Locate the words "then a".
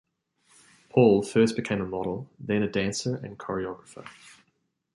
2.39-2.67